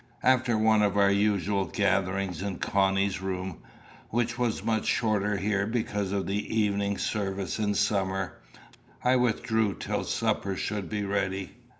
[0.23, 3.59] After one of our usual gatherings in Connie's room,
[4.09, 8.39] which were much shorter here because of the evening service in summer,
[9.03, 11.51] I withdrew till supper should be ready.